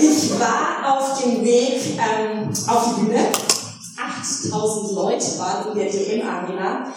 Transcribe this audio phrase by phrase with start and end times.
[0.00, 3.20] Ich war auf dem Weg ähm, auf die Bühne.
[3.98, 6.92] 8000 Leute waren in der DM-Arena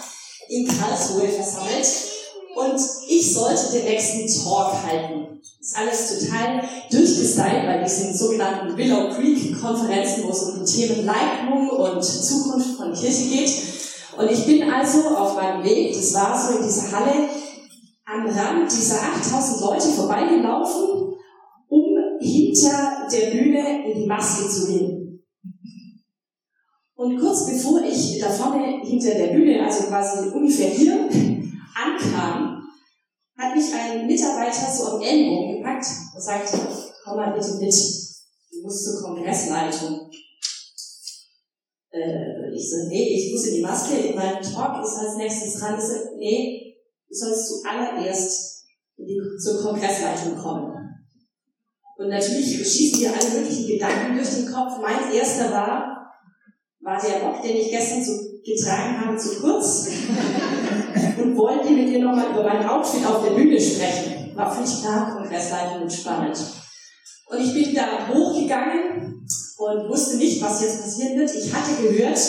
[0.47, 1.85] in Karlsruhe versammelt
[2.55, 2.79] und
[3.09, 5.41] ich sollte den nächsten Talk halten.
[5.59, 6.61] Das ist alles total
[6.91, 12.77] durchgestylt bei diesen sogenannten Willow Creek Konferenzen, wo es um die Themen Leitung und Zukunft
[12.77, 13.51] von Kirche geht.
[14.17, 17.27] Und ich bin also auf meinem Weg, das war so in dieser Halle,
[18.05, 21.02] am Rand dieser 8000 Leute vorbeigelaufen,
[22.23, 25.23] hinter der Bühne in die Maske zu gehen.
[26.95, 30.93] Und kurz bevor ich da vorne hinter der Bühne, also quasi ungefähr hier,
[31.75, 32.63] ankam,
[33.37, 36.57] hat mich ein Mitarbeiter so am Ellenbogen gepackt und sagte,
[37.03, 37.73] komm mal bitte mit,
[38.51, 40.09] du musst zur Kongressleitung.
[41.91, 45.59] Äh, ich so, nee, ich muss in die Maske, in meinem Talk ist als nächstes
[45.59, 45.77] dran.
[45.77, 46.75] Ich so, nee,
[47.09, 48.65] du sollst zuallererst
[49.43, 50.72] zur Kongressleitung kommen.
[51.97, 54.79] Und natürlich schießen dir alle möglichen Gedanken durch den Kopf.
[54.81, 56.11] Mein erster war,
[56.81, 58.13] war der Rock, den ich gestern so
[58.43, 59.87] getragen habe, zu kurz?
[61.17, 64.35] und wollte mit dir nochmal über mein Outfit auf der Bühne sprechen.
[64.35, 66.37] War völlig klar, Kongressleitung und spannend.
[67.27, 69.25] Und ich bin da hochgegangen
[69.57, 71.33] und wusste nicht, was jetzt passieren wird.
[71.33, 72.19] Ich hatte gehört,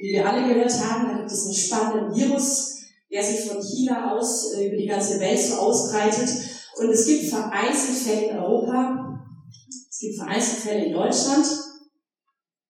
[0.00, 2.76] wie wir alle gehört haben, da gibt es einen spannenden Virus,
[3.10, 6.28] der sich von China aus äh, über die ganze Welt so ausbreitet.
[6.78, 9.11] Und es gibt vereinzelt Fälle in Europa,
[9.88, 11.46] es gibt vereinzelt Fälle in Deutschland.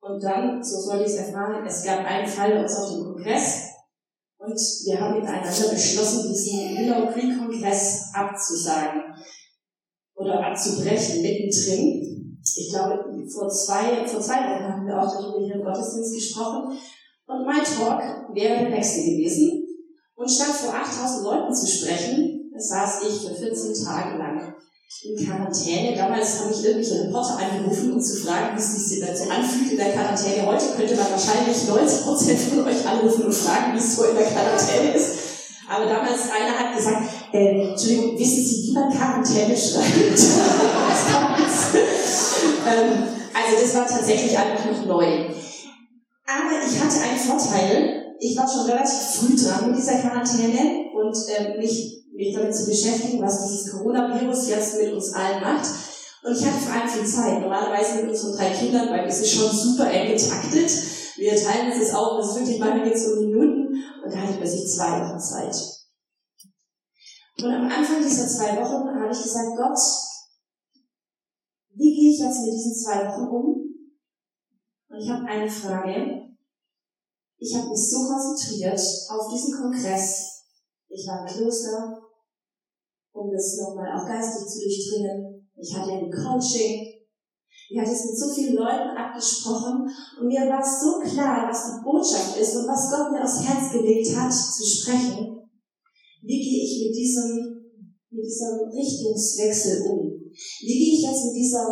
[0.00, 3.04] Und dann, so soll ich es erfahren, es gab einen Fall bei uns auf dem
[3.04, 3.72] Kongress,
[4.42, 9.02] und wir haben miteinander beschlossen, diesen Willow Creek Kongress abzusagen
[10.16, 12.40] oder abzubrechen mittendrin.
[12.42, 16.76] Ich glaube, vor zwei, vor zwei Wochen haben wir auch darüber hier im Gottesdienst gesprochen.
[17.26, 18.02] Und mein Talk
[18.34, 19.64] wäre der nächste gewesen.
[20.16, 24.54] Und statt vor 8000 Leuten zu sprechen, saß ich für 14 Tage lang
[25.00, 25.96] in Quarantäne.
[25.96, 29.72] Damals habe ich irgendwelche Reporter angerufen, um zu fragen, wie es sich denn so anfühlt
[29.72, 30.46] in der Quarantäne.
[30.46, 34.16] Heute könnte man wahrscheinlich 90 Prozent von euch anrufen und fragen, wie es so in
[34.16, 35.18] der Quarantäne ist.
[35.68, 39.88] Aber damals einer hat gesagt, äh, Entschuldigung, wissen Sie, wie man Quarantäne schreibt?
[42.68, 45.30] ähm, also das war tatsächlich einfach noch neu.
[46.26, 48.14] Aber ich hatte einen Vorteil.
[48.20, 52.66] Ich war schon relativ früh dran mit dieser Quarantäne und äh, mich mich damit zu
[52.66, 55.66] beschäftigen, was dieses Coronavirus jetzt mit uns allen macht.
[56.22, 57.40] Und ich hatte vor allem viel Zeit.
[57.40, 60.70] Normalerweise mit unseren drei Kindern, weil wir sind schon super eng getaktet.
[61.16, 63.82] Wir teilen uns das auch, das ist wirklich manchmal jetzt um Minuten.
[64.04, 65.56] Und da hatte ich plötzlich zwei Wochen Zeit.
[67.38, 69.78] Und am Anfang dieser zwei Wochen habe ich gesagt, Gott,
[71.74, 73.62] wie gehe ich jetzt mit diesen zwei Wochen um?
[74.88, 76.28] Und ich habe eine Frage.
[77.38, 80.44] Ich habe mich so konzentriert auf diesen Kongress.
[80.88, 82.01] Ich war im Kloster,
[83.12, 85.48] um das nochmal auch geistig zu durchdringen.
[85.56, 87.02] Ich hatte ein Coaching.
[87.70, 89.88] Ich hatte es mit so vielen Leuten abgesprochen
[90.20, 93.40] und mir war es so klar, was die Botschaft ist und was Gott mir aufs
[93.48, 95.40] Herz gelegt hat, zu sprechen.
[96.22, 97.64] Wie gehe ich mit diesem,
[98.10, 100.20] mit diesem Richtungswechsel um?
[100.60, 101.66] Wie gehe ich jetzt mit diesem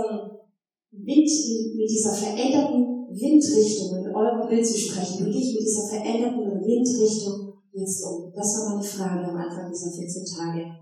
[0.92, 1.30] Wind,
[1.76, 6.64] mit dieser veränderten Windrichtung, in eurem Bild zu sprechen, wie gehe ich mit dieser veränderten
[6.64, 8.32] Windrichtung jetzt um?
[8.34, 10.79] Das war meine Frage am Anfang dieser 14 Tage.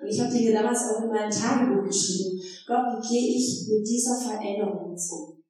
[0.00, 3.86] Und ich habe dir damals auch in meinem Tagebuch geschrieben, Gott, wie gehe ich mit
[3.86, 5.44] dieser Veränderung um?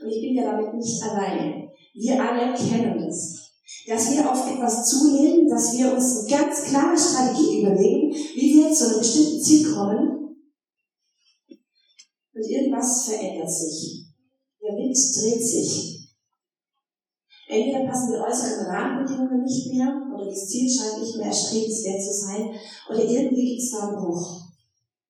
[0.00, 1.68] Und ich bin ja damit nicht alleine.
[1.94, 3.48] Wir alle kennen das.
[3.86, 8.72] Dass wir auf etwas zuleben, dass wir uns eine ganz klare Strategie überlegen, wie wir
[8.72, 10.36] zu einem bestimmten Ziel kommen.
[12.34, 14.04] Und irgendwas verändert sich.
[14.62, 15.97] Der Wind dreht sich.
[17.48, 22.12] Entweder passen die äußeren Rahmenbedingungen nicht mehr oder das Ziel scheint nicht mehr erstrebenswert zu
[22.12, 22.50] sein
[22.90, 24.52] oder irgendwie gibt es da einen Bruch.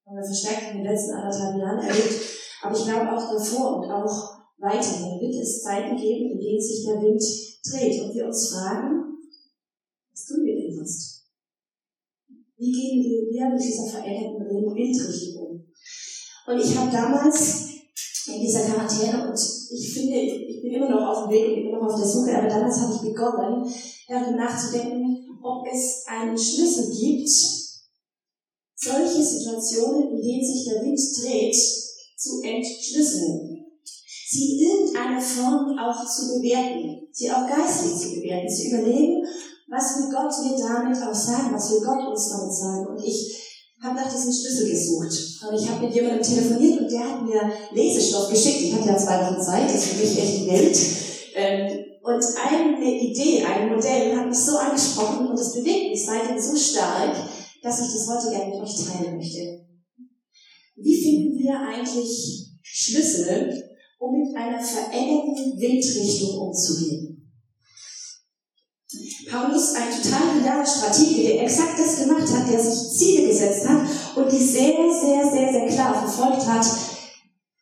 [0.05, 2.21] Haben wir verstärkt in den letzten anderthalb Jahren erlebt.
[2.63, 6.85] Aber ich glaube auch davor und auch weiterhin wird es Zeiten geben, in denen sich
[6.85, 7.21] der Wind
[7.63, 9.17] dreht und wir uns fragen,
[10.11, 11.25] was tun wir denn jetzt?
[12.57, 14.45] Wie gehen wir mit dieser veränderten
[14.75, 15.65] Windrichtung um?
[16.47, 17.69] Und ich habe damals
[18.27, 21.79] in dieser Quarantäne und ich finde, ich bin immer noch auf dem Weg und immer
[21.79, 23.73] noch auf der Suche, aber damals habe ich begonnen,
[24.07, 27.29] darüber nachzudenken, ob es einen Schlüssel gibt,
[28.75, 31.55] solche Situationen, in denen sich der Wind dreht,
[32.17, 33.65] zu entschlüsseln.
[34.31, 39.25] Sie in irgendeiner Form auch zu bewerten, sie auch geistlich zu bewerten, zu überlegen,
[39.69, 42.87] was will Gott mir damit auch sagen, was will Gott uns damit sagen.
[42.87, 43.48] Und ich
[43.81, 45.41] habe nach diesem Schlüssel gesucht.
[45.47, 48.61] Und ich habe mit jemandem telefoniert und der hat mir Lesestoff geschickt.
[48.61, 50.77] Ich hatte ja zwei Wochen Zeit, das ist für mich echt die Welt.
[51.35, 56.39] Ähm, und eine Idee, ein Modell hat mich so angesprochen und es bewegt mich seitdem
[56.39, 57.15] so stark,
[57.61, 59.65] dass ich das heute gerne mit euch teilen möchte.
[60.77, 63.53] wie finden wir eigentlich Schlüssel,
[63.99, 67.18] um mit einer veränderten Windrichtung umzugehen?
[69.29, 73.81] Paulus, ein total genialer Stratege, der exakt das gemacht hat, der sich Ziele gesetzt hat
[74.15, 76.65] und die sehr, sehr, sehr, sehr klar verfolgt hat,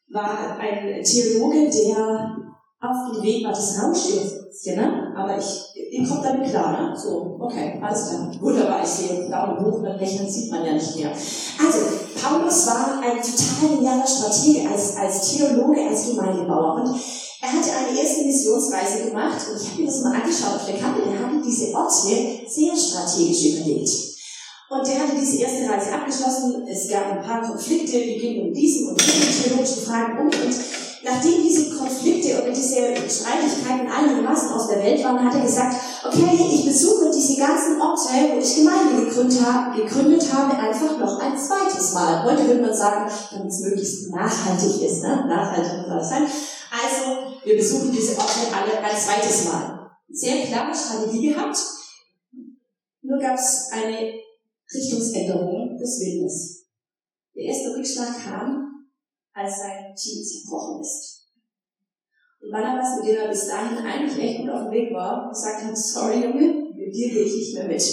[0.09, 2.37] war ein Theologe, der
[2.79, 4.33] auf dem Weg war, das Raumschiff,
[4.75, 5.13] ne?
[5.15, 6.95] aber ich, ihr kommt damit klar, ne?
[6.95, 8.31] So, okay, alles klar.
[8.39, 11.09] Wunderbar, ich sehe Daumen hoch, beim Rechnen sieht man ja nicht mehr.
[11.09, 11.79] Also,
[12.21, 16.95] Paulus war ein total genialer Stratege als, als Theologe, als Gemeindebauer und
[17.39, 20.79] er hatte eine erste Missionsreise gemacht und ich habe mir das mal angeschaut auf der
[20.79, 21.01] Karte.
[21.03, 22.07] Der hatte diese Orte
[22.47, 23.89] sehr strategisch überlegt.
[24.69, 26.67] Und der hatte diese erste Reise abgeschlossen.
[26.67, 30.25] Es gab ein paar Konflikte, die gingen um diesen und jenen theologischen Fragen um.
[30.25, 30.55] Und
[31.07, 35.75] nachdem diese Konflikte und diese Streitigkeiten einigermaßen aus der Welt waren, hat er gesagt,
[36.05, 41.93] okay, ich besuche diese ganzen Orte, wo ich Gemeinde gegründet habe, einfach noch ein zweites
[41.93, 42.23] Mal.
[42.25, 45.01] Heute würde man sagen, damit es möglichst nachhaltig ist.
[45.01, 45.25] Ne?
[45.27, 46.27] Nachhaltig soll es sein.
[46.69, 49.89] Also, wir besuchen diese Orte alle ein zweites Mal.
[50.09, 51.57] Sehr klare Strategie gehabt.
[53.01, 54.13] Nur gab es eine
[54.73, 56.65] Richtungsänderung des Windes.
[57.33, 58.76] Der erste Rückschlag kam,
[59.37, 61.27] als sein Team zerbrochen ist.
[62.41, 65.63] Und Barnabas, mit dem er bis dahin eigentlich echt gut auf dem Weg war, gesagt
[65.63, 67.83] hat, sorry Junge, mit dir gehe ich nicht mehr mit.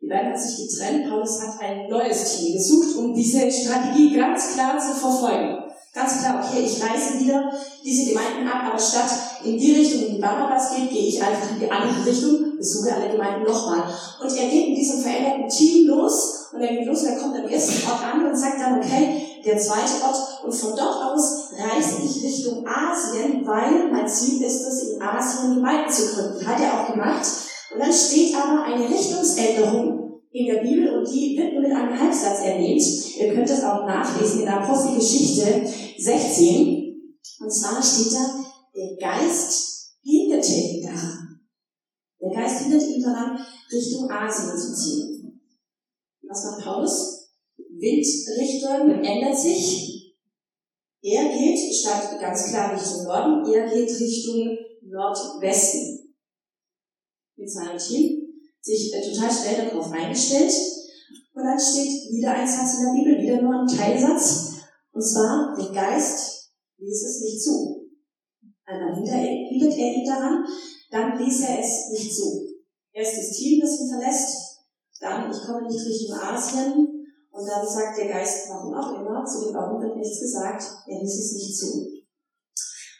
[0.00, 1.08] Die beiden haben sich getrennt.
[1.08, 5.64] Paulus hat ein neues Team gesucht, um diese Strategie ganz klar zu verfolgen.
[5.94, 7.50] Ganz klar, okay, ich reise wieder
[7.82, 9.10] diese Gemeinden ab, aber statt
[9.44, 12.94] in die Richtung, in die Barnabas geht, gehe ich einfach in die andere Richtung, besuche
[12.94, 13.84] alle Gemeinden nochmal.
[14.20, 17.36] Und er geht mit diesem veränderten Team los und er geht los und er kommt
[17.38, 21.50] am ersten Ort an und sagt dann, okay, der zweite Ort und von dort aus
[21.52, 26.46] reise ich Richtung Asien, weil mein Ziel ist es, in Asien Gemeinden zu gründen.
[26.46, 27.26] Hat er auch gemacht.
[27.72, 31.98] Und dann steht aber eine Richtungsänderung in der Bibel und die wird nur mit einem
[31.98, 32.82] Halbsatz erwähnt.
[33.16, 35.68] Ihr könnt das auch nachlesen in der Apostelgeschichte
[35.98, 36.84] 16.
[37.40, 38.34] Und zwar steht da,
[38.74, 41.40] der Geist hinderte ihn daran.
[42.20, 43.38] Der Geist hinderte ihn daran,
[43.70, 45.40] Richtung Asien zu ziehen.
[46.28, 47.23] Was macht Paulus?
[47.84, 50.14] Windrichtung ändert sich.
[51.02, 56.14] Er geht statt ganz klar Richtung Norden, er geht Richtung Nordwesten
[57.36, 58.24] mit seinem Team
[58.64, 60.52] sich äh, total schnell darauf eingestellt.
[61.34, 64.54] Und dann steht wieder ein Satz in der Bibel, wieder nur ein Teilsatz.
[64.92, 67.90] Und zwar, der Geist ließ es nicht zu.
[68.64, 70.44] Einmal hindert er ihn daran,
[70.90, 72.46] dann ließ er es nicht zu.
[72.92, 74.60] Erst das Team, das ihn verlässt,
[75.00, 76.93] dann, ich komme nicht Richtung Asien,
[77.34, 81.00] und dann sagt der Geist, warum auch immer, zu dem Warum wird nichts gesagt, er
[81.00, 81.90] ließ es nicht zu.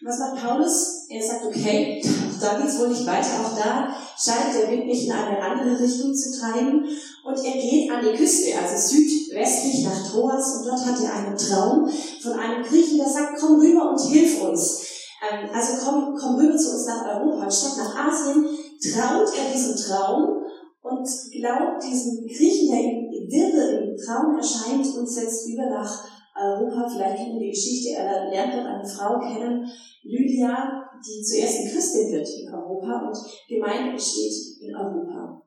[0.04, 1.06] Was macht Paulus?
[1.08, 2.02] Er sagt, okay,
[2.40, 3.40] da geht's wohl nicht weiter.
[3.40, 6.84] Auch da scheint der Wind mich in eine andere Richtung zu treiben.
[7.25, 10.56] Und er geht an die Küste, also südwestlich nach Troas.
[10.56, 11.88] Und dort hat er einen Traum
[12.20, 14.84] von einem Griechen, der sagt, komm rüber und hilf uns.
[15.22, 18.44] Ähm, also komm, komm rüber zu uns nach Europa, statt nach Asien.
[18.82, 20.42] Traut er diesen Traum
[20.82, 26.05] und glaubt diesem Griechen, der ihm wirre im Traum erscheint und setzt über nach
[26.37, 26.88] Europa.
[26.88, 29.70] Vielleicht kennt ihr die Geschichte, er lernt dort eine Frau kennen,
[30.02, 33.17] Lydia, die zur ersten Christin wird in Europa und
[33.49, 35.43] Gemeinde entsteht in Europa.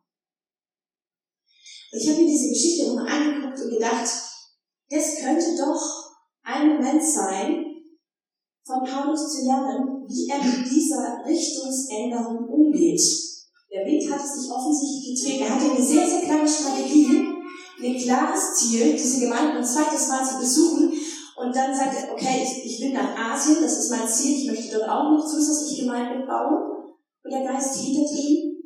[1.92, 4.08] Ich habe mir diese Geschichte nochmal angeguckt und gedacht,
[4.90, 5.82] das könnte doch
[6.44, 7.66] ein Moment sein,
[8.66, 13.02] von Paulus zu lernen, wie er mit dieser Richtungsänderung umgeht.
[13.72, 15.42] Der Wind hat sich offensichtlich gedreht.
[15.42, 17.37] Er hatte eine sehr, sehr klare Strategie,
[17.84, 20.94] ein klares Ziel, diese Gemeinde ein zweites Mal zu besuchen
[21.38, 24.48] und dann sagt er, okay, ich, ich will nach Asien, das ist mein Ziel, ich
[24.48, 26.98] möchte dort auch noch zusätzlich Gemeinde bauen.
[27.24, 28.58] Und der Geist hindert ihn.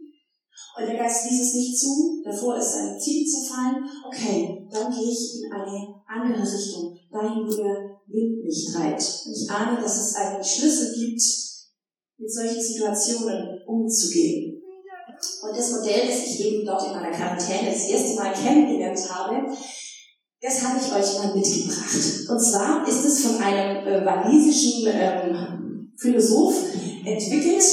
[0.77, 3.83] Und der Geist ließ es nicht zu, davor ist sein Ziel zerfallen.
[4.07, 9.03] Okay, dann gehe ich in eine andere Richtung, dahin, wo der Wind mich treibt.
[9.25, 11.21] Und ich ahne, dass es einen Schlüssel gibt,
[12.17, 14.50] mit solchen Situationen umzugehen.
[15.41, 19.47] Und das Modell, das ich eben dort in meiner Quarantäne das erste Mal kennengelernt habe,
[20.41, 22.29] das habe ich euch mal mitgebracht.
[22.29, 26.55] Und zwar ist es von einem äh, walisischen ähm, Philosoph
[27.05, 27.63] entwickelt,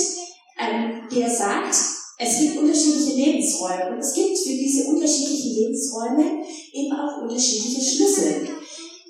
[0.59, 1.75] ähm, der sagt,
[2.19, 8.49] es gibt unterschiedliche Lebensräume und es gibt für diese unterschiedlichen Lebensräume eben auch unterschiedliche Schlüssel.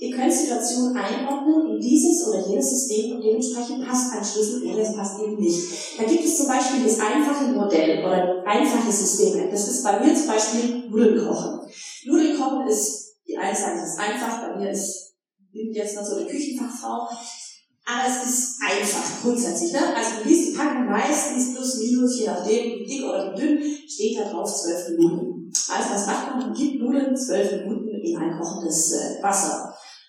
[0.01, 4.79] Ihr könnt Situationen einordnen in dieses oder jenes System und dementsprechend passt ein Schlüssel oder
[4.79, 5.99] es passt eben nicht.
[5.99, 9.51] Da gibt es zum Beispiel das einfache Modell oder einfache Systeme.
[9.51, 11.61] Das ist bei mir zum Beispiel Nudelkochen.
[12.05, 15.15] Nudelkochen ist die einen sagen, ist einfach, bei mir ist,
[15.53, 17.09] bin jetzt noch so eine Küchenfachfrau.
[17.91, 19.73] Aber es ist einfach, grundsätzlich.
[19.73, 19.81] Ne?
[19.97, 23.63] Also du liest die Packung meistens plus minus, je nachdem, wie dick oder wie dünn,
[23.89, 25.51] steht da drauf zwölf Minuten.
[25.69, 26.39] Also was macht man?
[26.41, 29.68] Man gibt Nudeln zwölf Minuten in ein kochendes äh, Wasser.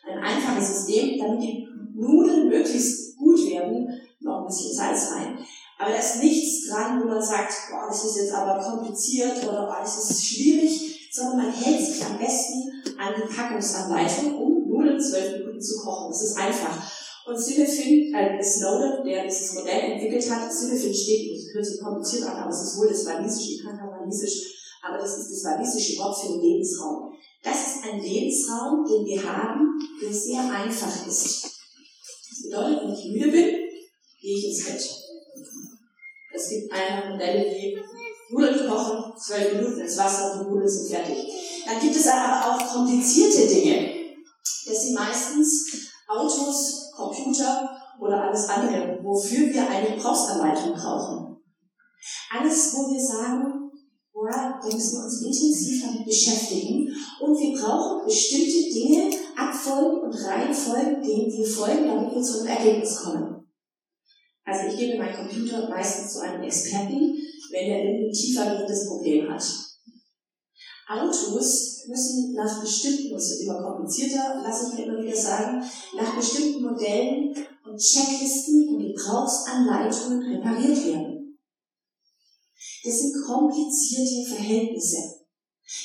[0.10, 3.88] Ein einfaches System, damit die Nudeln möglichst gut werden,
[4.20, 5.38] noch ein bisschen Salz rein.
[5.78, 9.66] Aber da ist nichts dran, wo man sagt, boah, das ist jetzt aber kompliziert oder
[9.66, 15.00] boah, das ist schwierig, sondern man hält sich am besten an die Packungsanleitung, um Nudeln
[15.00, 16.10] zwölf Minuten zu kochen.
[16.10, 16.92] Das ist einfach.
[17.26, 22.24] Und Silefin, äh, Snowden, der dieses Modell entwickelt hat, Silefin steht, das hört sich kompliziert
[22.24, 25.44] an, aber es ist wohl das Walisische, ich kann kein Walisisch, aber das ist das
[25.44, 27.09] walisische Wort für den Lebensraum.
[27.44, 31.44] Das ist ein Lebensraum, den wir haben, der sehr einfach ist.
[31.44, 33.50] Das bedeutet, wenn ich müde bin,
[34.20, 34.90] gehe ich ins Bett.
[36.34, 37.80] Es gibt einfach Modelle wie
[38.30, 41.18] Nudeln kochen, zwölf Minuten ins Wasser die Nudeln sind fertig.
[41.66, 44.00] Dann gibt es aber auch komplizierte Dinge.
[44.66, 47.70] Das sind meistens Autos, Computer
[48.00, 51.38] oder alles andere, wofür wir eine Gebrauchsanleitung brauchen.
[52.32, 53.59] Alles, wo wir sagen,
[54.14, 61.32] da müssen uns intensiv damit beschäftigen und wir brauchen bestimmte Dinge, Abfolgen und Reihenfolgen, denen
[61.32, 63.48] wir folgen, damit wir zu einem Ergebnis kommen.
[64.44, 67.16] Also ich gebe meinen Computer meistens zu einem Experten,
[67.52, 69.44] wenn er ein tiefergehendes Problem hat.
[70.88, 75.64] Autos müssen nach bestimmten, das wird immer komplizierter, lasse ich mir immer wieder sagen,
[75.96, 81.09] nach bestimmten Modellen und Checklisten und Gebrauchsanleitungen repariert werden.
[82.84, 85.20] Das sind komplizierte Verhältnisse.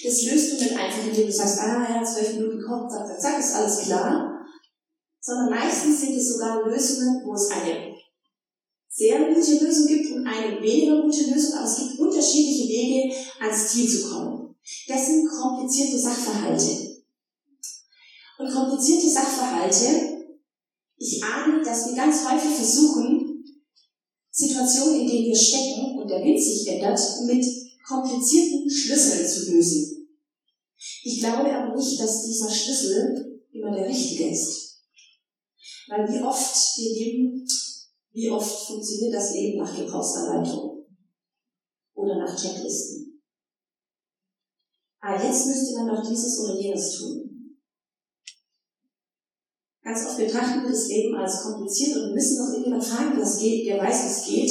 [0.02, 3.20] Das löst du nicht einfach, indem du sagst, ah ja, zwölf Minuten kocht, zack, zack,
[3.20, 4.46] zack, ist alles klar.
[5.20, 7.94] Sondern meistens sind es sogar Lösungen, wo es eine
[8.88, 13.68] sehr gute Lösung gibt und eine weniger gute Lösung, aber es gibt unterschiedliche Wege, ans
[13.68, 14.54] Ziel zu kommen.
[14.86, 17.02] Das sind komplizierte Sachverhalte.
[18.38, 20.14] Und komplizierte Sachverhalte,
[20.96, 23.23] ich ahne, dass wir ganz häufig versuchen,
[24.34, 27.46] Situationen, in denen wir stecken und der Wind sich ändert, mit
[27.86, 30.08] komplizierten Schlüsseln zu lösen.
[31.04, 34.80] Ich glaube aber nicht, dass dieser Schlüssel immer der richtige ist.
[35.86, 37.46] Weil wie oft wir leben
[38.14, 40.86] wie oft funktioniert das Leben nach Gebrauchsanleitung
[41.94, 43.20] oder nach Checklisten?
[45.00, 47.33] Ah, jetzt müsste man doch dieses oder jenes tun.
[49.84, 53.38] Ganz oft betrachten wir das Leben als kompliziert und wir müssen noch irgendjemand fragen, was
[53.38, 54.50] geht, der weiß, was geht.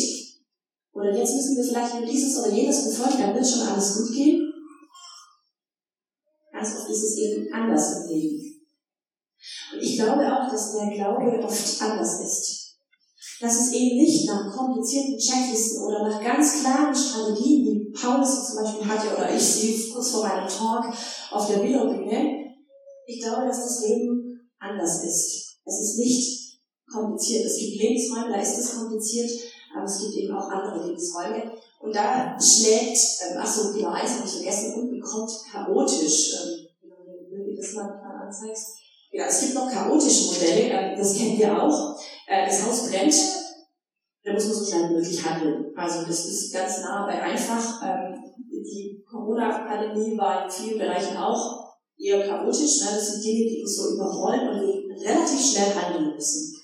[0.93, 4.13] Oder jetzt müssen wir vielleicht nur dieses oder jenes befolgen, dann wird schon alles gut
[4.13, 4.53] gehen.
[6.51, 8.61] Ganz oft ist es eben anders im Leben.
[9.73, 12.63] Und ich glaube auch, dass der Glaube oft anders ist
[13.43, 18.53] dass es eben nicht nach komplizierten Checklisten oder nach ganz klaren Strategien, wie Paulus sie
[18.53, 20.85] zum Beispiel hatte oder ich sie kurz vor meinem Talk
[21.31, 22.53] auf der Bildungbühne,
[23.05, 24.22] ich glaube, dass das Leben
[24.63, 25.59] anders ist.
[25.65, 26.59] Es ist nicht
[26.91, 27.45] kompliziert.
[27.45, 29.29] Es gibt Lebensräume, da ist es kompliziert,
[29.75, 31.51] aber es gibt eben auch andere Lebensräume.
[31.79, 36.67] Und da schlägt, ähm, ach so, genau, eins habe ich vergessen, unten kommt chaotisch, ähm,
[37.29, 37.89] wenn du das mal,
[38.25, 38.77] anzeigst.
[39.11, 43.13] Genau, es gibt noch chaotische Modelle, ähm, das kennen wir auch äh, das Haus brennt,
[44.23, 45.73] da muss man so schnell wie möglich handeln.
[45.75, 47.81] Also das ist ganz nah bei einfach.
[47.83, 51.62] Ähm, die Corona-Pandemie war in vielen Bereichen auch
[52.03, 52.81] eher chaotisch.
[52.81, 52.87] Ne?
[52.95, 56.55] Das sind Dinge, die uns so überrollen und wir relativ schnell handeln müssen.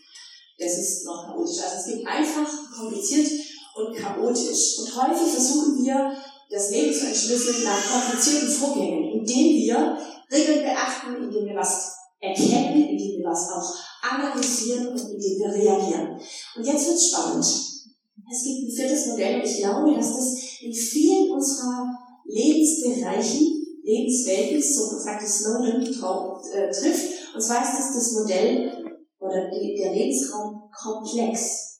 [0.57, 1.63] Das ist noch chaotisch.
[1.63, 3.27] Also es gibt einfach, kompliziert
[3.75, 4.79] und chaotisch.
[4.79, 6.11] Und häufig versuchen wir,
[6.49, 9.97] das Leben zu entschlüsseln nach komplizierten Vorgängen, indem wir
[10.31, 16.19] Regeln beachten, indem wir was erkennen, indem wir was auch analysieren und indem wir reagieren.
[16.55, 17.45] Und jetzt wird es spannend.
[18.31, 21.87] Es gibt ein viertes Modell und ich glaube, dass das in vielen unserer
[22.25, 23.58] Lebensbereichen,
[23.89, 27.35] Lebenswelten, so sagt es Snowden, äh, trifft.
[27.35, 28.71] Und zwar ist das das Modell
[29.19, 31.79] oder die, der Lebensraum komplex.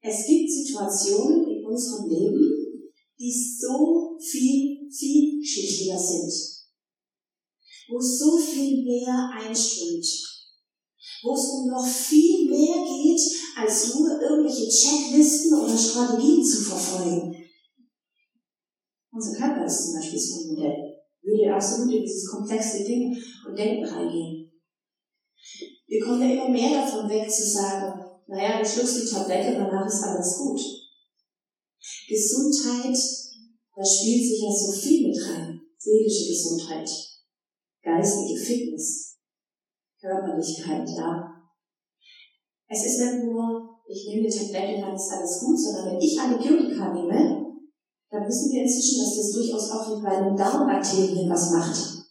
[0.00, 6.32] Es gibt Situationen in unserem Leben, die so viel vielschichtiger sind,
[7.88, 10.32] wo so viel mehr einströmt
[11.22, 13.20] wo es um noch viel mehr geht,
[13.56, 17.36] als nur irgendwelche Checklisten oder Strategien zu verfolgen.
[19.12, 23.14] Unser Körper ist zum Beispiel so ein Modell, würde absolut in dieses komplexe Ding
[23.46, 24.50] und Denken reingehen.
[25.86, 29.86] Wir kommen ja immer mehr davon weg zu sagen, naja, du schluckst die Tablette, danach
[29.86, 30.60] ist alles gut.
[32.08, 32.96] Gesundheit,
[33.76, 35.60] da spielt sich ja so viel mit rein.
[35.76, 36.88] Seelische Gesundheit,
[37.82, 39.18] geistige Fitness,
[40.00, 41.28] Körperlichkeit, ja.
[42.68, 46.18] Es ist nicht nur, ich nehme die Tablette dann ist alles gut, sondern wenn ich
[46.18, 47.41] Antibiotika nehme,
[48.12, 52.04] dann wissen wir inzwischen, dass das durchaus auch mit meinen Darmbakterien was macht.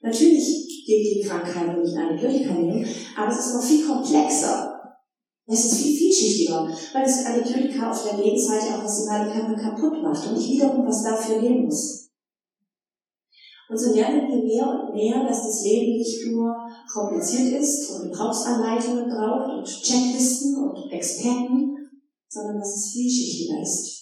[0.00, 2.54] Natürlich geht die Krankheit, wenn ich Antibiotika
[3.16, 4.80] aber es ist noch viel komplexer.
[5.46, 10.00] Es ist viel vielschichtiger, weil das Antibiotika auf der Gegenseite auch was meinem Körper kaputt
[10.00, 12.08] macht und ich wiederum was dafür nehmen muss.
[13.68, 16.54] Und so lernen wir mehr und mehr, dass das Leben nicht nur
[16.92, 21.76] kompliziert ist und Gebrauchsanleitungen braucht und Checklisten und Experten,
[22.28, 24.00] sondern dass es vielschichtiger ist.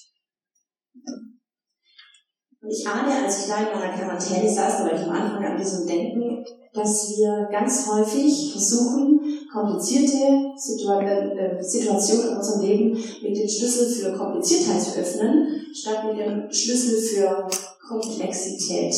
[2.60, 5.56] Und ich ahne, als ich da in meiner Quarantäne saß, war ich am Anfang an
[5.56, 9.20] diesem Denken, dass wir ganz häufig versuchen,
[9.52, 12.90] komplizierte äh, Situationen in unserem Leben
[13.22, 17.48] mit dem Schlüssel für Kompliziertheit zu öffnen, statt mit dem Schlüssel für
[17.88, 18.94] Komplexität.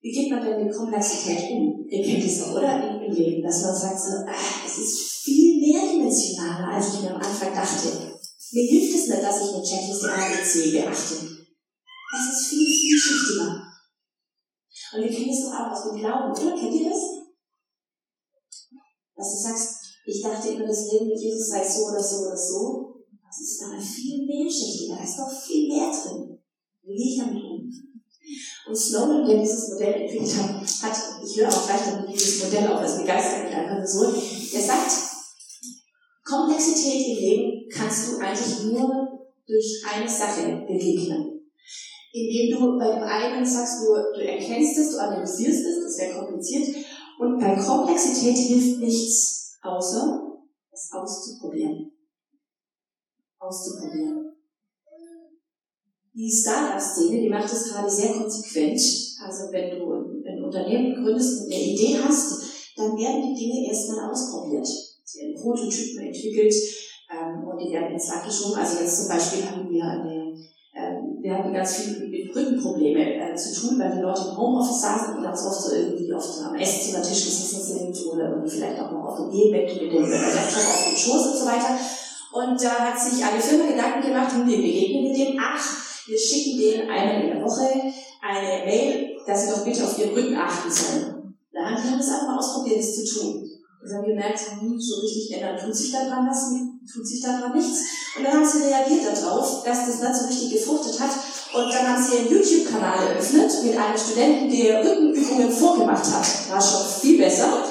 [0.00, 1.86] Wie geht man denn mit Komplexität um?
[1.88, 3.00] Ihr kennt es doch, oder?
[3.02, 7.22] Im Leben, dass man sagt so, ah, es ist viel mehrdimensionaler, als ich mir am
[7.22, 8.13] Anfang dachte.
[8.54, 10.06] Mir hilft es nicht, dass ich eine Checkliste
[10.44, 10.94] C beachte.
[10.94, 13.66] Es ist viel, viel vielschichtiger.
[14.94, 16.56] Und wir kennen es doch auch aus dem Glauben, oder?
[16.56, 17.02] Kennt ihr das?
[19.16, 19.74] Dass du sagst,
[20.06, 22.94] ich dachte immer, das Leben mit Jesus sei so oder so oder so.
[23.26, 26.38] Das ist aber viel mehrschichtiger, da ist noch viel mehr drin.
[26.84, 27.68] Wie ich damit um?
[28.68, 32.68] Und Snowden, der dieses Modell entwickelt hat, hat ich höre auch gleich damit dieses Modell
[32.68, 35.13] auf, das begeistert mich einfach so, der sagt,
[36.24, 41.34] Komplexität im Leben kannst du eigentlich nur durch eine Sache begegnen
[42.14, 46.18] indem du bei dem einen sagst, du, du erkennst es, du analysierst es, das wäre
[46.20, 46.76] kompliziert.
[47.18, 50.38] Und bei Komplexität hilft nichts, außer
[50.72, 51.90] es auszuprobieren.
[53.38, 54.32] Auszuprobieren.
[56.14, 58.80] Die Startup-Szene, die macht das gerade sehr konsequent.
[59.20, 62.40] Also wenn du ein Unternehmen gründest und eine Idee hast,
[62.76, 64.68] dann werden die Dinge erstmal ausprobiert.
[65.16, 66.54] Werden Prototypen entwickelt
[67.10, 68.60] ähm, und die werden ins Land geschoben.
[68.60, 70.24] Also jetzt zum Beispiel haben wir eine
[71.24, 75.16] wir hatten ganz viel mit Rückenprobleme äh, zu tun, weil die Leute im Homeoffice saßen
[75.16, 79.16] und ganz oft so irgendwie auf am Esszimmertisch gesessen sind oder vielleicht auch noch auf
[79.16, 81.78] dem Gehbett mit dem Laptop auf dem Schoß und so weiter.
[82.32, 85.40] Und da hat sich eine Firma Gedanken gemacht, wie begegnen wir dem?
[85.40, 85.64] Ach,
[86.06, 87.72] wir schicken denen einmal in der Woche
[88.20, 91.34] eine Mail, dass sie doch bitte auf ihren Rücken achten sollen.
[91.54, 93.50] Da haben die das einfach mal ausprobiert, das zu tun.
[93.84, 96.48] Und dann haben gemerkt, hm, so richtig ändern tut sich daran was,
[96.90, 97.80] tut sich daran nichts.
[98.16, 101.10] Und dann haben sie reagiert darauf, dass das nicht so richtig gefruchtet hat.
[101.52, 106.50] Und dann haben sie einen YouTube-Kanal eröffnet mit einem Studenten, der Rückenübungen vorgemacht hat.
[106.50, 107.62] War schon viel besser.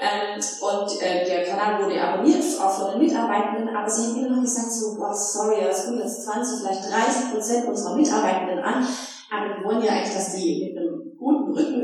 [0.00, 4.36] Ähm, und äh, der Kanal wurde abonniert, auch von den Mitarbeitenden, aber sie haben immer
[4.36, 8.88] noch gesagt, so, boah, sorry, das gucken jetzt 20, vielleicht 30 Prozent unserer Mitarbeitenden an,
[9.30, 10.89] aber wir wollen ja eigentlich, dass die mit einem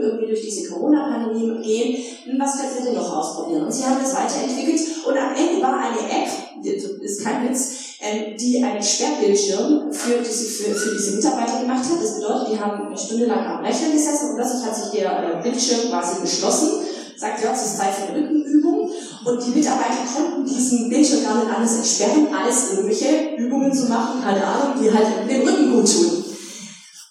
[0.07, 1.97] irgendwie durch diese Corona-Pandemie gehen.
[2.39, 3.65] Was können wir denn noch ausprobieren?
[3.65, 6.29] Und sie haben das weiterentwickelt und am Ende war eine App,
[6.63, 11.85] das ist kein Witz, ähm, die einen Sperrbildschirm für diese, für, für diese Mitarbeiter gemacht
[11.85, 12.03] hat.
[12.03, 15.39] Das bedeutet, die haben eine Stunde lang am Rechner gesessen und plötzlich hat sich der
[15.39, 18.91] äh, Bildschirm quasi geschlossen, sagt, ja, es ist Zeit für eine Rückenübung.
[19.25, 24.23] Und die Mitarbeiter konnten diesen Bildschirm gar nicht alles entsperren, alles irgendwelche Übungen zu machen,
[24.23, 26.25] keine Ahnung, die halt dem Rücken gut tun.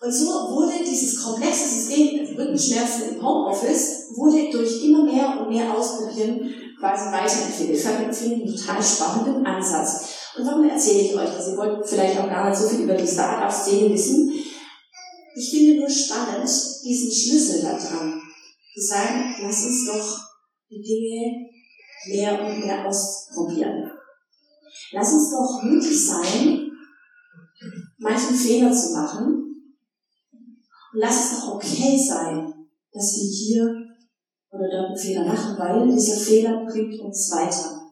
[0.02, 5.74] Und so wurde dieses komplexe System Rückenschmerzen im Homeoffice wurde durch immer mehr und mehr
[5.74, 7.78] Ausprobieren quasi weiterentwickelt.
[7.78, 10.10] Ich finde einen total spannenden Ansatz.
[10.38, 11.48] Und warum erzähle ich euch das?
[11.48, 14.34] Ihr wollt vielleicht auch gar nicht so viel über die Startup-Szene wissen.
[15.38, 16.50] Ich finde nur spannend,
[16.84, 18.22] diesen Schlüssel da dran.
[18.74, 20.20] Zu sagen, lass uns doch
[20.70, 21.48] die Dinge
[22.08, 23.90] mehr und mehr ausprobieren.
[24.92, 26.70] Lass uns doch mutig sein,
[27.98, 29.45] manchen Fehler zu machen
[30.96, 32.54] und lass es doch okay sein,
[32.94, 33.64] dass wir hier
[34.50, 37.92] oder dort einen Fehler machen, weil dieser Fehler bringt uns weiter.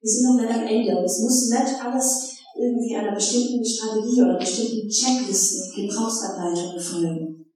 [0.00, 4.36] Wir sind noch nicht am Ende es muss nicht alles irgendwie einer bestimmten Strategie oder
[4.36, 7.46] bestimmten Checklisten, Gebrauchsanleitungen folgen.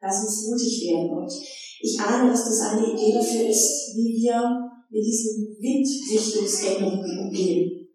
[0.00, 1.32] Lass uns mutig werden und
[1.80, 7.88] ich ahne, dass das eine Idee dafür ist, wie wir mit diesen Windrichtungsänderungen umgehen.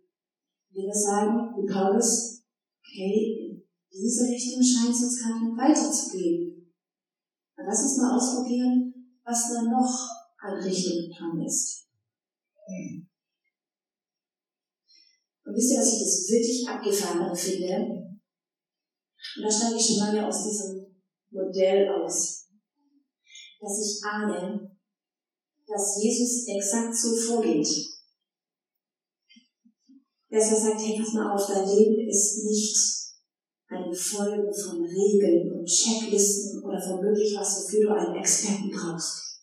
[0.72, 2.44] Wie wir sagen, wie Paulus,
[2.80, 3.47] okay,
[3.98, 6.72] diese Richtung scheint es uns gerade weiterzugehen.
[7.56, 10.08] Dann lass uns mal ausprobieren, was da noch
[10.38, 11.88] an Richtung dran ist.
[15.44, 18.18] Und wisst ihr, dass ich das wirklich abgefahren finde?
[19.38, 20.86] Und da steige ich schon lange aus diesem
[21.32, 22.48] Modell aus,
[23.60, 24.78] dass ich ahne,
[25.66, 27.68] dass Jesus exakt so vorgeht.
[30.30, 33.07] Dass er sagt, hey, pass mal auf, dein Leben ist nicht
[33.70, 39.42] eine Folge von Regeln und Checklisten oder womöglich was, wofür du einen Experten brauchst.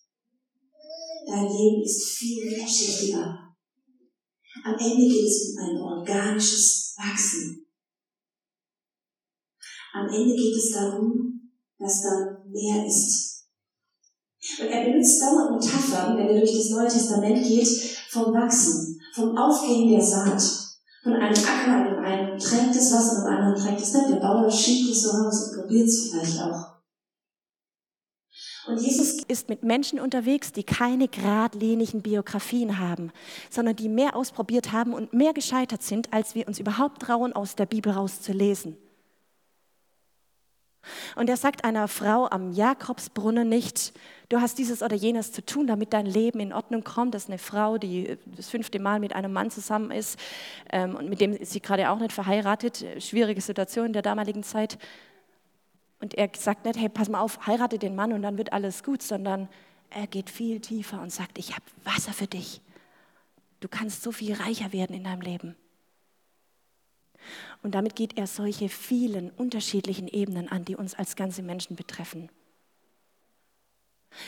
[1.27, 3.55] Dein Leben ist viel vielschichtiger.
[4.65, 7.67] Am Ende geht es um ein organisches Wachsen.
[9.93, 13.45] Am Ende geht es darum, dass da mehr ist.
[14.61, 17.69] Und er benutzt dauernd Metaphern, wenn er durch das Neue Testament geht,
[18.11, 20.64] vom Wachsen, vom Aufgehen der Saat
[21.05, 24.09] Von einem Acker, dem einen trägt es was und dem anderen trägt es nicht.
[24.09, 26.75] Der Bauer schiebt es so raus und probiert es vielleicht auch.
[28.67, 33.13] Und Jesus ist mit Menschen unterwegs, die keine geradlinigen Biografien haben,
[33.51, 37.55] sondern die mehr ausprobiert haben und mehr gescheitert sind, als wir uns überhaupt trauen, aus
[37.55, 38.79] der Bibel rauszulesen.
[41.17, 43.93] Und er sagt einer Frau am Jakobsbrunnen nicht,
[44.29, 47.15] du hast dieses oder jenes zu tun, damit dein Leben in Ordnung kommt.
[47.15, 50.19] Das ist eine Frau, die das fünfte Mal mit einem Mann zusammen ist
[50.71, 52.85] ähm, und mit dem sie gerade auch nicht verheiratet.
[52.99, 54.79] Schwierige Situation in der damaligen Zeit.
[56.01, 58.83] Und er sagt nicht, hey, pass mal auf, heirate den Mann und dann wird alles
[58.83, 59.49] gut, sondern
[59.91, 62.61] er geht viel tiefer und sagt, ich habe Wasser für dich.
[63.61, 65.57] Du kannst so viel reicher werden in deinem Leben.
[67.63, 72.29] Und damit geht er solche vielen unterschiedlichen Ebenen an, die uns als ganze Menschen betreffen.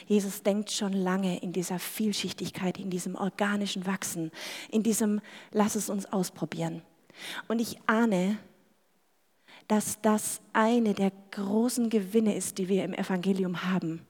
[0.07, 4.31] Jesus denkt schon lange in dieser Vielschichtigkeit, in diesem organischen Wachsen,
[4.71, 5.21] in diesem
[5.53, 6.83] Lass es uns ausprobieren.
[7.49, 8.39] Und ich ahne,
[9.69, 14.07] dass das eine der großen Gewinne ist, die wir im Evangelium haben.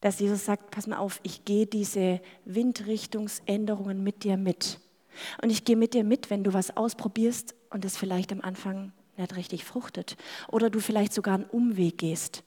[0.00, 4.80] Dass Jesus sagt, pass mal auf, ich gehe diese Windrichtungsänderungen mit dir mit.
[5.42, 8.92] Und ich gehe mit dir mit, wenn du was ausprobierst und es vielleicht am Anfang
[9.16, 10.16] nicht richtig fruchtet
[10.48, 12.42] oder du vielleicht sogar einen Umweg gehst.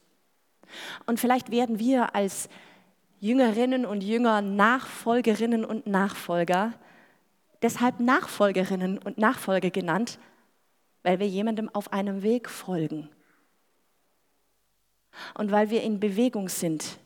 [1.06, 2.50] Und vielleicht werden wir als
[3.20, 6.74] Jüngerinnen und Jünger, Nachfolgerinnen und Nachfolger,
[7.62, 10.20] deshalb Nachfolgerinnen und Nachfolger genannt,
[11.04, 13.10] weil wir jemandem auf einem Weg folgen.
[15.34, 17.00] Und weil wir in Bewegung sind,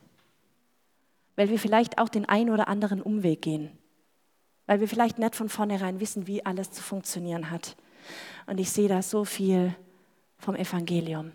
[1.35, 3.71] weil wir vielleicht auch den ein oder anderen Umweg gehen
[4.71, 7.75] weil wir vielleicht nicht von vornherein wissen, wie alles zu funktionieren hat.
[8.47, 9.75] Und ich sehe da so viel
[10.37, 11.33] vom Evangelium.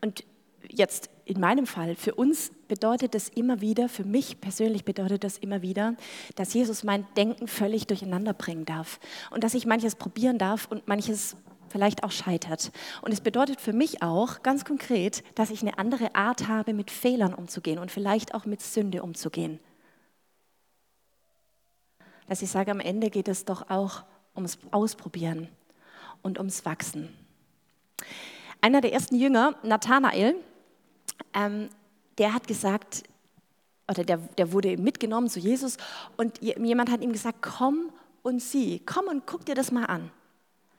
[0.00, 0.24] Und
[0.68, 5.38] jetzt in meinem Fall, für uns bedeutet das immer wieder, für mich persönlich bedeutet das
[5.38, 5.94] immer wieder,
[6.34, 8.98] dass Jesus mein Denken völlig durcheinander bringen darf
[9.30, 11.36] und dass ich manches probieren darf und manches
[11.68, 12.72] vielleicht auch scheitert.
[13.02, 16.90] Und es bedeutet für mich auch ganz konkret, dass ich eine andere Art habe, mit
[16.90, 19.60] Fehlern umzugehen und vielleicht auch mit Sünde umzugehen
[22.28, 25.48] dass ich sage, am Ende geht es doch auch ums Ausprobieren
[26.22, 27.14] und ums Wachsen.
[28.60, 30.34] Einer der ersten Jünger, Nathanael,
[31.34, 31.68] ähm,
[32.18, 33.04] der hat gesagt,
[33.88, 35.76] oder der, der wurde mitgenommen zu Jesus
[36.16, 40.10] und jemand hat ihm gesagt, komm und sieh, komm und guck dir das mal an.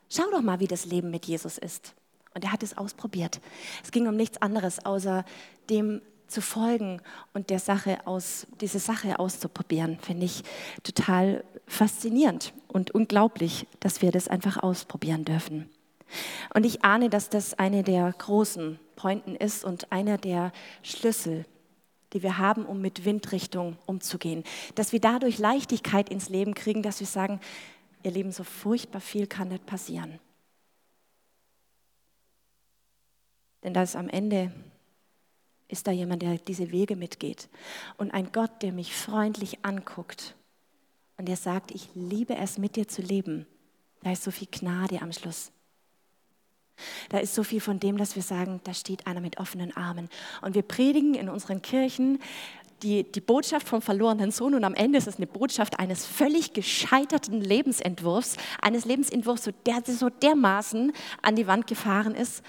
[0.09, 1.93] Schau doch mal, wie das Leben mit Jesus ist.
[2.33, 3.39] Und er hat es ausprobiert.
[3.83, 5.25] Es ging um nichts anderes, außer
[5.69, 7.01] dem zu folgen
[7.33, 10.43] und der Sache aus, diese Sache auszuprobieren, finde ich
[10.83, 15.69] total faszinierend und unglaublich, dass wir das einfach ausprobieren dürfen.
[16.53, 21.45] Und ich ahne, dass das eine der großen Pointen ist und einer der Schlüssel,
[22.13, 24.43] die wir haben, um mit Windrichtung umzugehen.
[24.75, 27.39] Dass wir dadurch Leichtigkeit ins Leben kriegen, dass wir sagen,
[28.03, 30.19] ihr Leben so furchtbar viel kann nicht passieren.
[33.63, 34.51] Denn da ist am Ende
[35.67, 37.49] ist da jemand, der diese Wege mitgeht.
[37.97, 40.35] Und ein Gott, der mich freundlich anguckt
[41.17, 43.45] und der sagt, ich liebe es, mit dir zu leben.
[44.03, 45.51] Da ist so viel Gnade am Schluss.
[47.09, 50.09] Da ist so viel von dem, dass wir sagen, da steht einer mit offenen Armen.
[50.41, 52.19] Und wir predigen in unseren Kirchen
[52.83, 56.53] die, die Botschaft vom verlorenen Sohn und am Ende ist es eine Botschaft eines völlig
[56.53, 62.43] gescheiterten Lebensentwurfs, eines Lebensentwurfs, der so dermaßen an die Wand gefahren ist.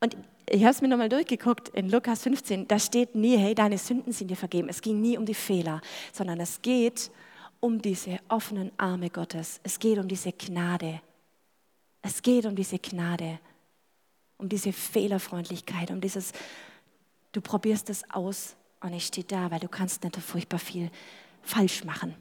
[0.00, 0.16] Und
[0.48, 4.12] ich habe es mir nochmal durchgeguckt in Lukas 15, da steht nie, hey, deine Sünden
[4.12, 4.68] sind dir vergeben.
[4.68, 5.80] Es ging nie um die Fehler,
[6.12, 7.10] sondern es geht
[7.60, 9.60] um diese offenen Arme Gottes.
[9.62, 11.00] Es geht um diese Gnade.
[12.02, 13.38] Es geht um diese Gnade,
[14.36, 16.32] um diese Fehlerfreundlichkeit, um dieses,
[17.32, 20.90] du probierst es aus und ich stehe da, weil du kannst nicht furchtbar viel
[21.42, 22.14] falsch machen.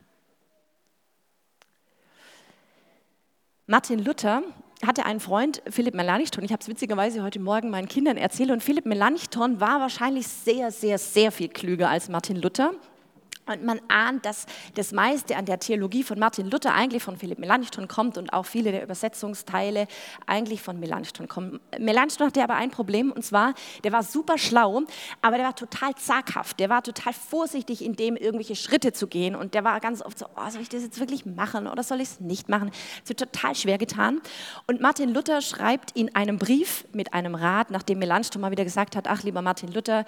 [3.68, 4.44] Martin Luther
[4.88, 6.44] hatte einen Freund, Philipp Melanchthon.
[6.44, 8.52] Ich habe es witzigerweise heute Morgen meinen Kindern erzählt.
[8.52, 12.72] Und Philipp Melanchthon war wahrscheinlich sehr, sehr, sehr viel klüger als Martin Luther.
[13.46, 17.40] Und man ahnt, dass das meiste an der Theologie von Martin Luther eigentlich von Philipp
[17.40, 19.88] Melanchthon kommt und auch viele der Übersetzungsteile
[20.26, 21.60] eigentlich von Melanchthon kommen.
[21.78, 23.54] Melanchthon hatte aber ein Problem und zwar,
[23.84, 24.84] der war super schlau,
[25.22, 29.36] aber der war total zaghaft, der war total vorsichtig in dem, irgendwelche Schritte zu gehen
[29.36, 32.00] und der war ganz oft so, oh, soll ich das jetzt wirklich machen oder soll
[32.00, 32.72] ich es nicht machen?
[33.04, 34.22] Es wird total schwer getan.
[34.68, 38.96] Und Martin Luther schreibt in einem Brief mit einem Rat, nachdem Melanchthon mal wieder gesagt
[38.96, 40.06] hat, ach lieber Martin Luther,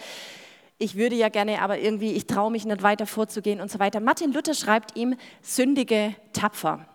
[0.78, 4.00] ich würde ja gerne, aber irgendwie, ich traue mich nicht weiter vorzugehen und so weiter.
[4.00, 6.86] Martin Luther schreibt ihm, sündige tapfer.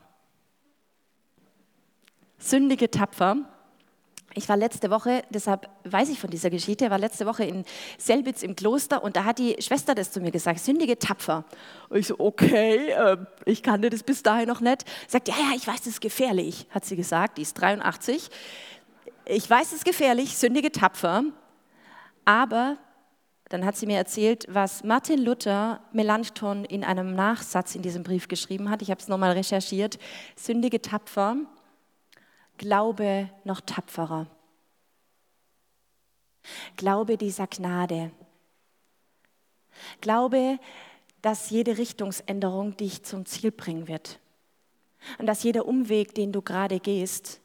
[2.38, 3.36] Sündige tapfer.
[4.34, 7.64] Ich war letzte Woche, deshalb weiß ich von dieser Geschichte, war letzte Woche in
[7.98, 11.44] Selbitz im Kloster und da hat die Schwester das zu mir gesagt, sündige tapfer.
[11.88, 14.84] Und ich so, okay, äh, ich kannte das bis dahin noch nicht.
[15.08, 18.30] Sagt, ja, ja, ich weiß, das ist gefährlich, hat sie gesagt, die ist 83.
[19.24, 21.24] Ich weiß, es ist gefährlich, sündige tapfer,
[22.24, 22.76] aber
[23.50, 28.28] dann hat sie mir erzählt, was Martin Luther Melanchthon in einem Nachsatz in diesem Brief
[28.28, 28.80] geschrieben hat.
[28.80, 29.98] Ich habe es nochmal recherchiert.
[30.36, 31.36] Sündige tapfer
[32.60, 34.26] Glaube noch tapferer.
[36.76, 38.10] Glaube dieser Gnade.
[40.02, 40.58] Glaube,
[41.22, 44.20] dass jede Richtungsänderung dich zum Ziel bringen wird.
[45.18, 47.40] Und dass jeder Umweg, den du gerade gehst,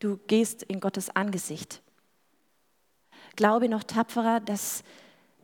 [0.00, 1.81] du gehst in Gottes Angesicht.
[3.36, 4.84] Glaube noch tapferer, dass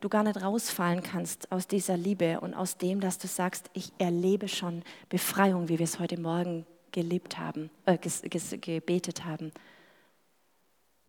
[0.01, 3.93] du gar nicht rausfallen kannst aus dieser Liebe und aus dem, dass du sagst, ich
[3.99, 9.53] erlebe schon Befreiung, wie wir es heute Morgen gelebt haben, äh, gebetet haben.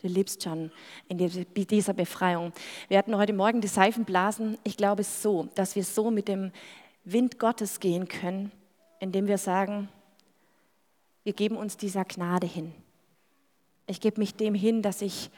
[0.01, 0.71] Du lebst schon
[1.09, 2.53] in dieser Befreiung.
[2.87, 4.57] Wir hatten heute Morgen die Seifenblasen.
[4.63, 6.51] Ich glaube so, dass wir so mit dem
[7.03, 8.51] Wind Gottes gehen können,
[9.01, 9.89] indem wir sagen,
[11.23, 12.73] wir geben uns dieser Gnade hin.
[13.87, 15.29] Ich gebe mich dem hin, dass ich,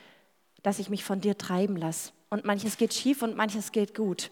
[0.63, 2.11] dass ich mich von dir treiben lasse.
[2.29, 4.31] Und manches geht schief und manches geht gut.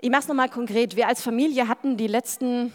[0.00, 0.96] Ich mache es nochmal konkret.
[0.96, 2.72] Wir als Familie hatten die letzten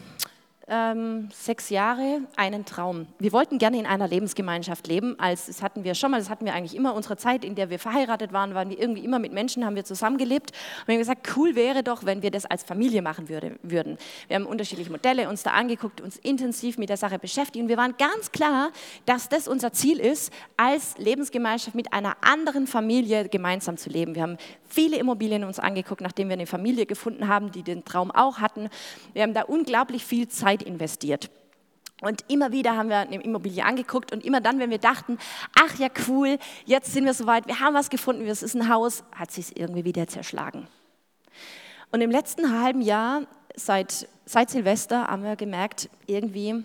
[0.69, 3.07] ähm, sechs Jahre einen Traum.
[3.19, 5.19] Wir wollten gerne in einer Lebensgemeinschaft leben.
[5.19, 6.93] Als, das hatten wir schon mal, das hatten wir eigentlich immer.
[6.93, 9.85] Unsere Zeit, in der wir verheiratet waren, waren wir irgendwie immer mit Menschen, haben wir
[9.85, 10.51] zusammengelebt.
[10.51, 13.97] Und wir haben gesagt, cool wäre doch, wenn wir das als Familie machen würde, würden.
[14.27, 17.63] Wir haben unterschiedliche Modelle uns da angeguckt, uns intensiv mit der Sache beschäftigt.
[17.63, 18.71] Und wir waren ganz klar,
[19.05, 24.15] dass das unser Ziel ist, als Lebensgemeinschaft mit einer anderen Familie gemeinsam zu leben.
[24.15, 24.37] Wir haben
[24.69, 28.69] viele Immobilien uns angeguckt, nachdem wir eine Familie gefunden haben, die den Traum auch hatten.
[29.13, 31.29] Wir haben da unglaublich viel Zeit investiert.
[32.01, 35.17] Und immer wieder haben wir eine Immobilie angeguckt und immer dann, wenn wir dachten,
[35.59, 39.03] ach ja cool, jetzt sind wir soweit, wir haben was gefunden, es ist ein Haus,
[39.13, 40.67] hat sich irgendwie wieder zerschlagen.
[41.91, 43.23] Und im letzten halben Jahr,
[43.55, 46.63] seit, seit Silvester, haben wir gemerkt, irgendwie,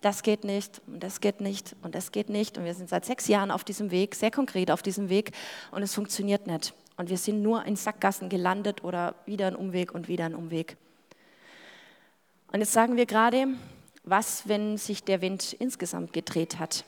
[0.00, 2.58] das geht nicht und das geht nicht und das geht nicht.
[2.58, 5.30] Und wir sind seit sechs Jahren auf diesem Weg, sehr konkret auf diesem Weg
[5.70, 6.74] und es funktioniert nicht.
[7.02, 10.76] Und wir sind nur in Sackgassen gelandet oder wieder ein Umweg und wieder ein Umweg.
[12.52, 13.48] Und jetzt sagen wir gerade,
[14.04, 16.84] was, wenn sich der Wind insgesamt gedreht hat?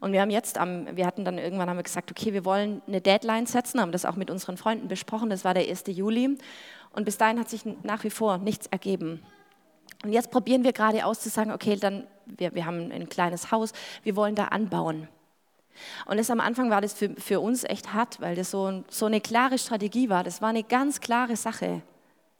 [0.00, 2.82] Und wir haben jetzt, am, wir hatten dann irgendwann haben wir gesagt, okay, wir wollen
[2.88, 5.84] eine Deadline setzen, haben das auch mit unseren Freunden besprochen, das war der 1.
[5.86, 6.36] Juli.
[6.92, 9.22] Und bis dahin hat sich nach wie vor nichts ergeben.
[10.02, 13.52] Und jetzt probieren wir gerade aus zu sagen, okay, dann, wir, wir haben ein kleines
[13.52, 15.06] Haus, wir wollen da anbauen.
[16.06, 19.06] Und das am Anfang war das für, für uns echt hart, weil das so, so
[19.06, 20.24] eine klare Strategie war.
[20.24, 21.82] Das war eine ganz klare Sache.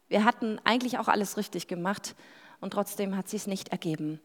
[0.07, 2.15] Wir hatten eigentlich auch alles richtig gemacht
[2.59, 4.19] und trotzdem hat es nicht ergeben.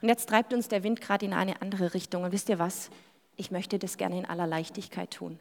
[0.00, 2.24] Und jetzt treibt uns der Wind gerade in eine andere Richtung.
[2.24, 2.90] Und wisst ihr was?
[3.36, 5.40] Ich möchte das gerne in aller Leichtigkeit tun.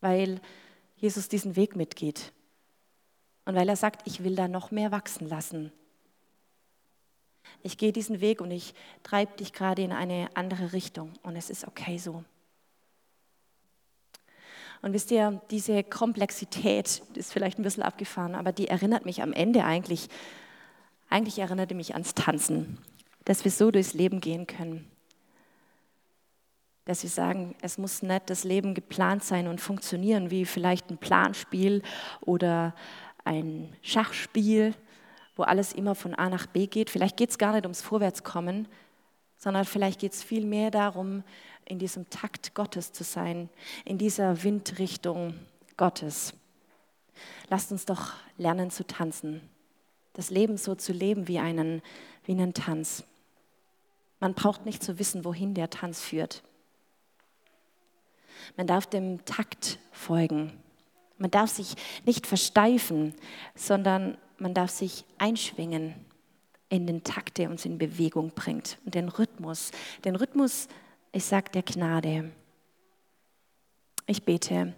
[0.00, 0.40] Weil
[0.96, 2.32] Jesus diesen Weg mitgeht.
[3.44, 5.72] Und weil er sagt, ich will da noch mehr wachsen lassen.
[7.68, 11.12] Ich gehe diesen Weg und ich treibe dich gerade in eine andere Richtung.
[11.22, 12.24] Und es ist okay so.
[14.80, 19.34] Und wisst ihr, diese Komplexität ist vielleicht ein bisschen abgefahren, aber die erinnert mich am
[19.34, 20.08] Ende eigentlich,
[21.10, 22.78] eigentlich erinnerte mich ans Tanzen,
[23.26, 24.90] dass wir so durchs Leben gehen können.
[26.86, 30.96] Dass wir sagen, es muss nicht das Leben geplant sein und funktionieren wie vielleicht ein
[30.96, 31.82] Planspiel
[32.22, 32.74] oder
[33.26, 34.74] ein Schachspiel,
[35.38, 36.90] wo alles immer von A nach B geht.
[36.90, 38.66] Vielleicht geht es gar nicht ums Vorwärtskommen,
[39.36, 41.22] sondern vielleicht geht es vielmehr darum,
[41.64, 43.48] in diesem Takt Gottes zu sein,
[43.84, 45.34] in dieser Windrichtung
[45.76, 46.34] Gottes.
[47.48, 49.40] Lasst uns doch lernen zu tanzen,
[50.14, 51.82] das Leben so zu leben wie einen,
[52.24, 53.04] wie einen Tanz.
[54.18, 56.42] Man braucht nicht zu wissen, wohin der Tanz führt.
[58.56, 60.52] Man darf dem Takt folgen.
[61.16, 61.74] Man darf sich
[62.04, 63.14] nicht versteifen,
[63.54, 65.94] sondern man darf sich einschwingen
[66.68, 69.70] in den Takt, der uns in Bewegung bringt und den Rhythmus.
[70.04, 70.68] Den Rhythmus
[71.12, 72.30] ich sage der Gnade.
[74.06, 74.74] Ich bete.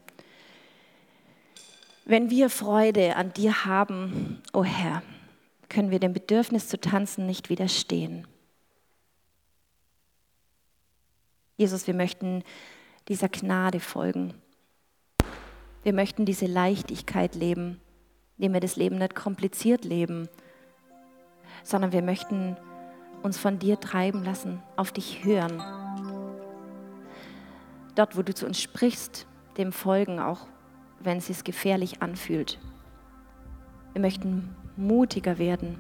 [2.04, 5.02] Wenn wir Freude an dir haben, o oh Herr,
[5.68, 8.26] können wir dem Bedürfnis zu tanzen nicht widerstehen.
[11.56, 12.42] Jesus, wir möchten
[13.08, 14.34] dieser Gnade folgen.
[15.82, 17.80] Wir möchten diese Leichtigkeit leben,
[18.40, 20.28] indem wir das Leben nicht kompliziert leben,
[21.62, 22.56] sondern wir möchten
[23.22, 25.62] uns von dir treiben lassen, auf dich hören
[28.00, 29.26] dort, wo du zu uns sprichst,
[29.58, 30.46] dem folgen, auch
[31.00, 32.58] wenn es sich gefährlich anfühlt.
[33.92, 35.78] Wir möchten mutiger werden,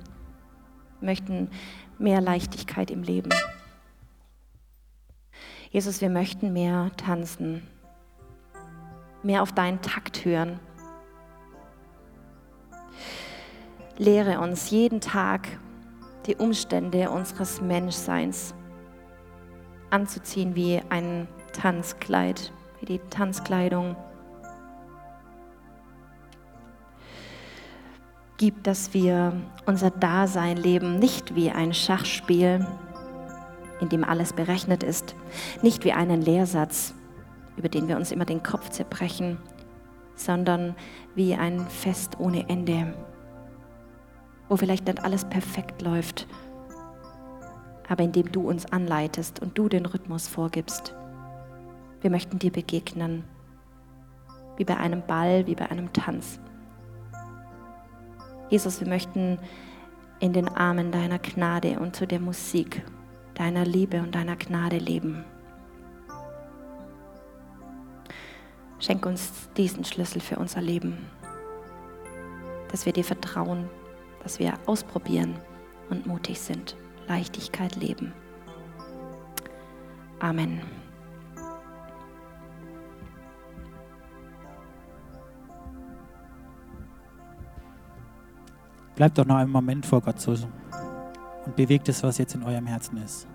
[1.00, 1.50] möchten
[1.98, 3.30] mehr Leichtigkeit im Leben.
[5.70, 7.66] Jesus, wir möchten mehr tanzen,
[9.22, 10.58] mehr auf deinen Takt hören.
[13.98, 15.48] Lehre uns jeden Tag
[16.26, 18.54] die Umstände unseres Menschseins
[19.90, 23.96] anzuziehen wie ein Tanzkleid, wie die Tanzkleidung.
[28.36, 29.34] Gib, dass wir
[29.66, 32.66] unser Dasein leben, nicht wie ein Schachspiel,
[33.80, 35.14] in dem alles berechnet ist,
[35.62, 36.94] nicht wie einen Lehrsatz,
[37.56, 39.36] über den wir uns immer den Kopf zerbrechen,
[40.14, 40.74] sondern
[41.14, 42.94] wie ein Fest ohne Ende,
[44.50, 46.26] wo vielleicht nicht alles perfekt läuft,
[47.88, 50.94] aber in dem du uns anleitest und du den Rhythmus vorgibst.
[52.00, 53.24] Wir möchten dir begegnen,
[54.56, 56.40] wie bei einem Ball, wie bei einem Tanz.
[58.50, 59.38] Jesus, wir möchten
[60.18, 62.82] in den Armen deiner Gnade und zu der Musik
[63.34, 65.24] deiner Liebe und deiner Gnade leben.
[68.80, 70.98] Schenk uns diesen Schlüssel für unser Leben,
[72.70, 73.70] dass wir dir vertrauen,
[74.22, 75.38] dass wir ausprobieren
[75.90, 76.76] und mutig sind.
[77.08, 78.12] Leichtigkeit leben.
[80.20, 80.60] Amen.
[88.94, 90.36] Bleibt doch noch einen Moment vor Gott so
[91.46, 93.26] und bewegt es, was jetzt in eurem Herzen ist.